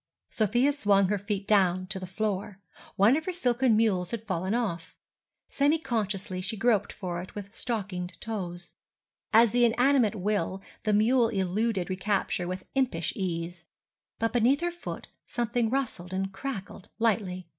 Sofia 0.31 0.71
swung 0.71 1.09
her 1.09 1.19
feet 1.19 1.47
down 1.47 1.85
to 1.85 1.99
the 1.99 2.07
floor. 2.07 2.59
One 2.95 3.15
of 3.15 3.25
her 3.25 3.31
silken 3.31 3.77
mules 3.77 4.09
had 4.09 4.25
fallen 4.25 4.55
off. 4.55 4.95
Semi 5.47 5.77
consciously 5.77 6.41
she 6.41 6.57
groped 6.57 6.91
for 6.91 7.21
it 7.21 7.35
with 7.35 7.53
stockinged 7.55 8.19
toes. 8.19 8.73
As 9.31 9.51
the 9.51 9.63
inanimate 9.63 10.15
will, 10.15 10.59
the 10.85 10.93
mule 10.93 11.27
eluded 11.29 11.87
recapture 11.87 12.47
with 12.47 12.65
impish 12.73 13.13
ease. 13.15 13.65
But 14.17 14.33
beneath 14.33 14.61
her 14.61 14.71
foot 14.71 15.07
something 15.27 15.69
rustled 15.69 16.13
and 16.13 16.33
crackled 16.33 16.89
lightly. 16.97 17.45